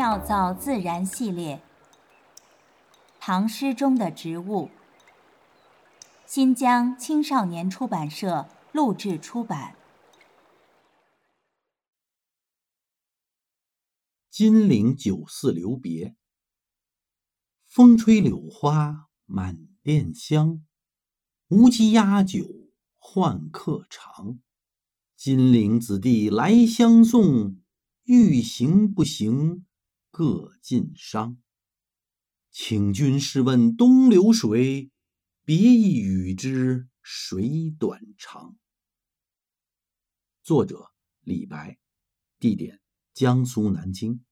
[0.00, 1.60] 妙造自然系列，
[3.20, 4.70] 唐诗中的植物。
[6.24, 9.76] 新疆青少年出版社录制出版。
[14.30, 16.16] 金陵酒肆留别。
[17.68, 20.64] 风吹柳花满店香，
[21.48, 22.46] 无鸡压酒
[22.96, 24.38] 换客尝。
[25.14, 27.60] 金陵子弟来相送，
[28.04, 29.66] 欲行不行
[30.10, 31.36] 各尽觞。
[32.50, 34.90] 请君试问东流水，
[35.44, 38.56] 别意与之谁短长？
[40.42, 41.78] 作者李白，
[42.38, 42.80] 地点
[43.14, 44.24] 江苏南京，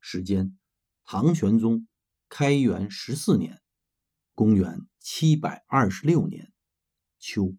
[0.00, 0.58] 时间
[1.04, 1.86] 唐玄宗。
[2.28, 3.60] 开元十四年，
[4.34, 6.50] 公元七百二十六年
[7.18, 7.54] 秋。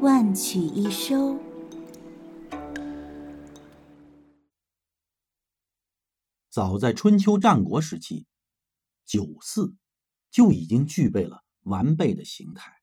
[0.00, 1.47] 万曲一收。
[6.58, 8.26] 早在春秋战国时期，
[9.06, 9.76] 酒肆
[10.28, 12.72] 就已经具备了完备的形态。《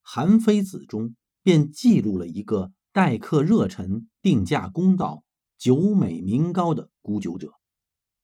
[0.00, 5.24] 韩非子》中便记录了一个待客热忱、定价公道。
[5.58, 7.54] 酒美名高的沽酒者，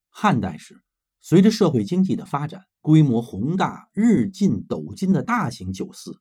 [0.08, 0.84] 汉代时，
[1.20, 6.20] 随着社会经济的发展，规模宏大、日进斗金的大型酒肆，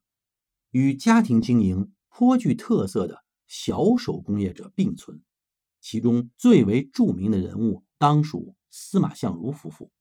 [0.72, 5.22] 与家庭经营颇具特色的小手工业者并存。
[5.80, 9.92] 其中最为著名的人物，当属司马相如夫妇。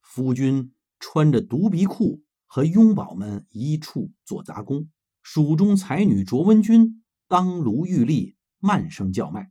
[0.00, 4.84] 夫君穿着独鼻裤，和佣宝们一处做杂工；
[5.20, 9.50] 蜀中才女卓文君当炉玉立，慢声叫卖。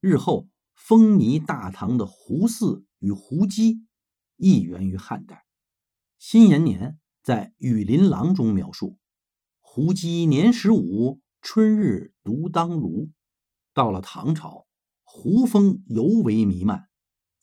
[0.00, 0.50] 日后。
[0.76, 3.86] 风靡大唐的胡四与胡姬，
[4.36, 5.46] 亦源于汉代。
[6.18, 8.98] 辛延年在《羽林郎》中描述：
[9.60, 13.12] 胡姬年十五，春日独当炉。
[13.72, 14.66] 到了唐朝，
[15.04, 16.88] 胡风尤为弥漫，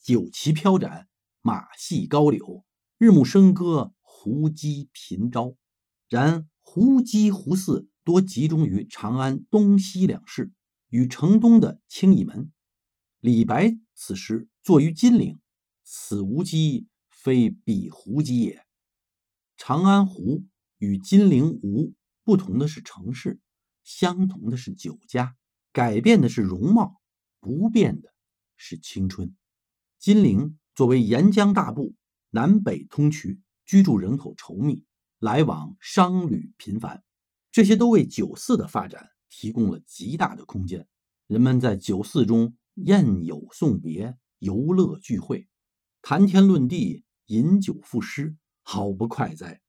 [0.01, 1.07] 酒旗飘展，
[1.41, 2.65] 马戏高柳，
[2.97, 5.55] 日暮笙歌，胡姬频招。
[6.09, 10.51] 然胡姬、胡四多集中于长安东西两市
[10.89, 12.51] 与城东的清义门。
[13.19, 15.39] 李白此时作于金陵，
[15.83, 18.65] 此无鸡，非彼胡鸡也。
[19.55, 20.43] 长安胡
[20.79, 23.39] 与金陵吴不同的是城市，
[23.83, 25.35] 相同的是酒家，
[25.71, 26.99] 改变的是容貌，
[27.39, 28.15] 不变的
[28.57, 29.35] 是青春。
[30.01, 31.93] 金陵作为沿江大埠，
[32.31, 34.83] 南北通衢，居住人口稠密，
[35.19, 37.03] 来往商旅频繁，
[37.51, 40.87] 这些都为酒肆的发展提供了极大的空间。
[41.27, 42.55] 人们在酒肆中。
[42.75, 45.49] 宴友送别，游乐聚会，
[46.01, 49.61] 谈天论地，饮酒赋诗，好不快哉！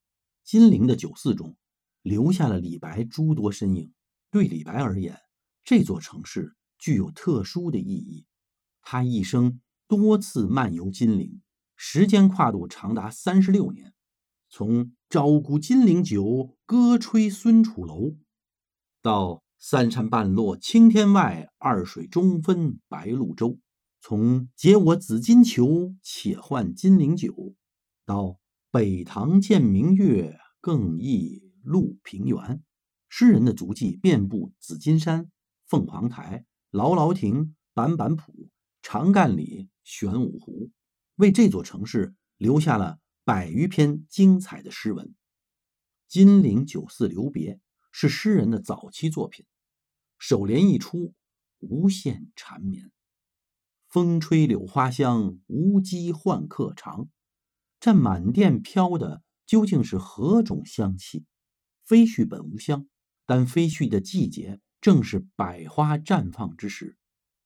[0.44, 1.56] 金陵的酒肆中，
[2.03, 3.93] 留下了李白诸多身影。
[4.31, 5.19] 对李白而言，
[5.64, 8.25] 这座城市具有特殊的意义。
[8.82, 9.60] 他一生
[9.93, 11.43] 多次漫游金陵，
[11.77, 13.93] 时间跨度长达三十六年。
[14.49, 18.17] 从“朝鼓金陵酒，歌吹孙楚楼”
[19.03, 19.43] 到。
[19.65, 23.61] 三山半落青天外，二水中分白鹭洲。
[24.01, 27.55] 从解我紫金裘，且换金陵酒，
[28.05, 28.41] 到
[28.73, 32.61] 北堂见明月，更忆鹿平原。
[33.09, 35.31] 诗人的足迹遍布紫金山、
[35.69, 38.49] 凤凰台、劳劳亭、板板浦、
[38.82, 40.70] 长干里、玄武湖，
[41.15, 45.06] 为这座城市留下了百余篇精彩的诗文。
[46.09, 47.54] 《金陵酒肆留别》
[47.91, 49.47] 是诗人的早期作品。
[50.19, 51.15] 首联一出，
[51.60, 52.91] 无限缠绵。
[53.88, 57.09] 风吹柳花香，无鸡换客尝。
[57.81, 61.25] 这满店飘的究竟是何种香气？
[61.84, 62.87] 飞絮本无香，
[63.26, 66.97] 但飞絮的季节正是百花绽放之时。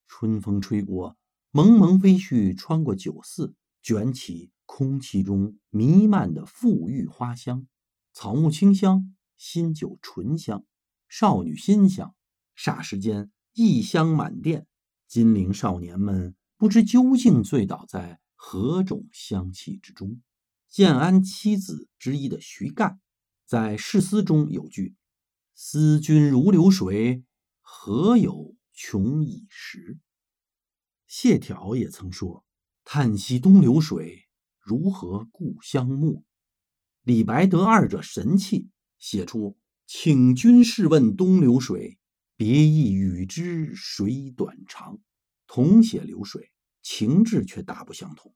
[0.08, 1.16] 春风吹过，
[1.56, 7.66] 蒙蒙飞絮穿过酒肆，卷起空气中弥漫的馥郁花香。
[8.12, 10.66] 草木清香，新酒醇香，
[11.08, 12.14] 少女心香。
[12.54, 14.66] 霎时间，异香满店，
[15.08, 20.20] 金陵少年们不知究竟醉倒在何种香气之中。
[20.68, 23.00] 建安七子之一的徐干，
[23.46, 24.94] 在《誓思》中有句
[25.56, 27.24] ：“思君如流水，
[27.62, 29.96] 何有穷已时。”
[31.06, 32.44] 谢朓也曾说
[32.84, 34.26] ：“叹息东流水，
[34.58, 36.24] 如何故乡暮。”
[37.02, 38.68] 李白得二者神气，
[38.98, 39.56] 写出
[39.86, 41.98] “请君试问东流水。”
[42.38, 44.98] 别意与之谁短长？
[45.46, 48.34] 同写流水，情志却大不相同。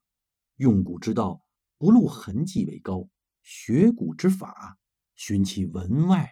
[0.56, 1.44] 用古之道，
[1.76, 3.11] 不露痕迹为高；
[3.43, 4.78] 学古之法，
[5.17, 6.31] 寻其文外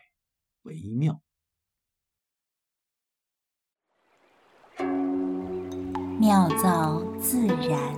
[0.62, 1.22] 为妙。
[6.28, 7.96] 妙造自然。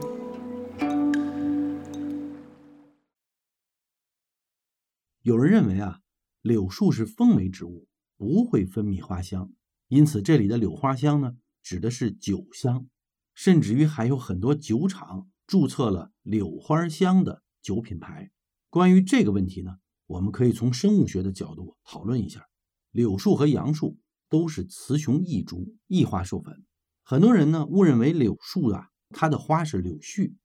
[5.22, 5.98] 有人认为啊，
[6.40, 9.50] 柳树是风媒植物，不会分泌花香，
[9.88, 12.86] 因此这里的柳花香呢，指的是酒香，
[13.34, 18.30] 甚至于还有很多酒厂注册了柳花香的酒品牌。
[18.68, 22.46] 关于这个问题呢，我们可以从生物学的角度讨论一下。
[22.92, 23.98] 柳树和杨树
[24.28, 26.64] 都是雌雄异株，异花授粉。
[27.10, 30.36] 很多人呢误认为柳树啊，它的花是柳絮。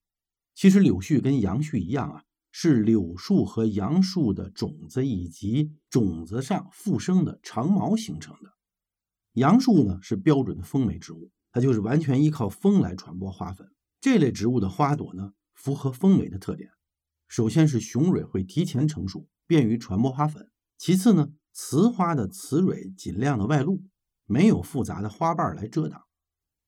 [0.56, 8.52] 其实柳絮跟杨絮一样啊，是柳树和杨树的种子以及种子上附生的长毛形成的。
[9.34, 13.72] 杨树呢是标准的风媒植物，它就是完全依靠风来传播花粉。
[14.02, 16.72] 这类植物的花朵呢，符合风媒的特点。
[17.28, 20.50] 首先是雄蕊会提前成熟，便于传播花粉。
[20.80, 23.84] 其次呢，雌花的雌蕊尽量的外露，
[24.26, 26.02] 没有复杂的花瓣来遮挡。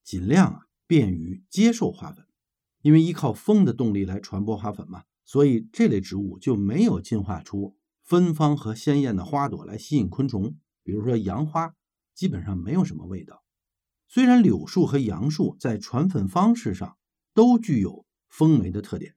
[0.07, 2.25] 尽量啊，便于接受花粉，
[2.81, 7.75] 因为依靠风的动力来传播花粉嘛，所以这类植物就没有进化出
[8.05, 10.55] 芬芳和鲜艳的花朵来吸引昆虫。
[10.81, 11.73] 比如说杨花，
[12.15, 13.43] 基本上没有什么味道。
[14.07, 16.97] 虽然柳树和杨树在传粉方式上
[17.33, 19.13] 都具有风媒的特点，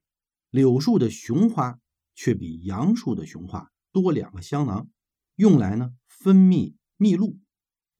[0.51, 1.79] 柳树的雄花
[2.17, 4.89] 却比杨树的雄花多两个香囊，
[5.37, 7.39] 用来呢分泌蜜露。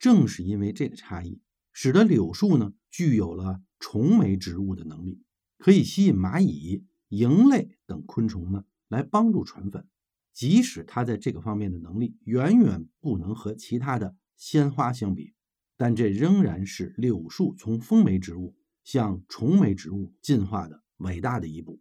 [0.01, 1.41] 正是因为这个差异。
[1.73, 5.23] 使得柳树呢具有了虫媒植物的能力，
[5.59, 9.87] 可以吸引蚂蚁、蝇类等昆虫呢来帮助传粉。
[10.33, 15.35] 即使它在这个方面的能力远远不能和其他的鲜花相比，
[15.77, 21.81] 但这仍然是柳树从风媒植物向虫媒植物进化的伟大的一步。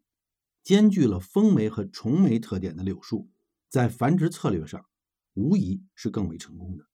[0.64, 3.30] 兼具了风媒和虫媒特点的柳树，
[3.70, 4.86] 在繁殖策略上
[5.34, 6.86] 无疑是更为成功的。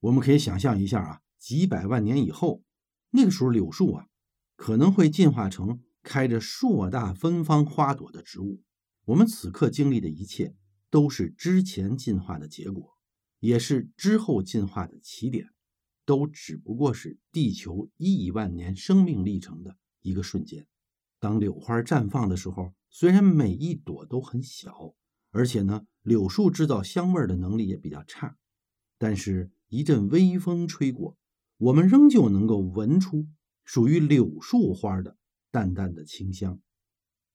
[0.00, 1.23] 我们可以想象一下啊。
[1.44, 2.62] 几百万年以后，
[3.10, 4.06] 那个时候柳树啊，
[4.56, 8.62] 可能会进化成开着硕大芬芳花朵的植物。
[9.04, 10.54] 我们此刻经历的一切，
[10.88, 12.96] 都是之前进化的结果，
[13.40, 15.50] 也是之后进化的起点，
[16.06, 20.66] 都只不过是地球亿万年生命历程的一个瞬间。
[21.20, 24.94] 当柳花绽放的时候，虽然每一朵都很小，
[25.30, 28.38] 而且呢，柳树制造香味的能力也比较差，
[28.96, 31.18] 但是一阵微风吹过。
[31.64, 33.26] 我们仍旧能够闻出
[33.64, 35.16] 属于柳树花的
[35.50, 36.60] 淡淡的清香，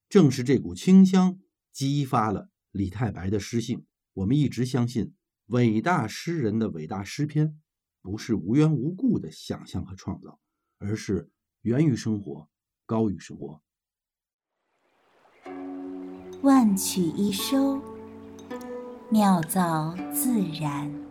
[0.08, 1.40] 正是这股清香
[1.74, 3.88] 激发了李太白的诗性。
[4.14, 5.16] 我们一直相信，
[5.48, 7.60] 伟大诗人的伟大诗篇
[8.04, 10.40] 不是无缘无故的想象和创造，
[10.78, 11.32] 而是
[11.62, 12.48] 源于生活，
[12.86, 13.64] 高于生活。
[16.44, 17.82] 万曲一收，
[19.10, 21.09] 妙造自然。